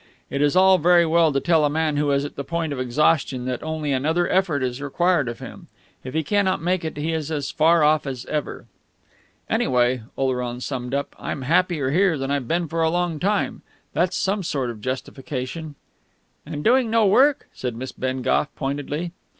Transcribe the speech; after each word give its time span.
It 0.31 0.41
is 0.41 0.55
all 0.55 0.79
very 0.79 1.05
well 1.05 1.31
to 1.31 1.39
tell 1.39 1.63
a 1.63 1.69
man 1.69 1.95
who 1.95 2.09
is 2.09 2.25
at 2.25 2.35
the 2.35 2.43
point 2.43 2.73
of 2.73 2.79
exhaustion 2.79 3.45
that 3.45 3.61
only 3.61 3.91
another 3.91 4.27
effort 4.27 4.63
is 4.63 4.81
required 4.81 5.29
of 5.29 5.37
him; 5.37 5.67
if 6.03 6.15
he 6.15 6.23
cannot 6.23 6.59
make 6.59 6.83
it 6.83 6.97
he 6.97 7.13
is 7.13 7.29
as 7.29 7.51
far 7.51 7.83
off 7.83 8.07
as 8.07 8.25
ever.... 8.25 8.65
"Anyway," 9.47 10.01
Oleron 10.17 10.59
summed 10.59 10.95
up, 10.95 11.15
"I'm 11.19 11.43
happier 11.43 11.91
here 11.91 12.17
than 12.17 12.31
I've 12.31 12.47
been 12.47 12.67
for 12.67 12.81
a 12.81 12.89
long 12.89 13.19
time. 13.19 13.61
That's 13.93 14.17
some 14.17 14.41
sort 14.41 14.71
of 14.71 14.77
a 14.79 14.81
justification." 14.81 15.75
"And 16.47 16.63
doing 16.63 16.89
no 16.89 17.05
work," 17.05 17.47
said 17.53 17.75
Miss 17.75 17.91
Bengough 17.91 18.47
pointedly. 18.55 19.11